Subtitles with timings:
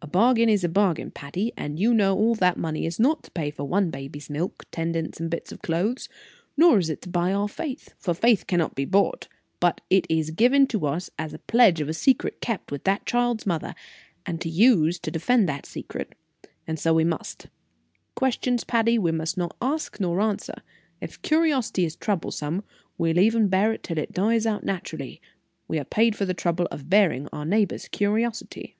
[0.00, 3.30] "A bargain is a bargain, Patty, and you know all that money is not to
[3.32, 6.08] pay for one baby's milk, tendance, and bits of clothes;
[6.56, 9.26] nor is it to buy our faith, for faith cannot be bought;
[9.58, 13.74] but it is given us as pledge of a secret kept with that child's mother,
[14.24, 16.14] and to use to defend that secret;
[16.68, 17.48] and so we must.
[18.14, 20.62] Questions, Patty, we must not ask nor answer;
[21.00, 22.62] if curiosity is troublesome,
[22.96, 25.20] we'll even bear it till it dies out naturally;
[25.66, 28.76] we are paid for the trouble of bearing our neighbor's curiosity."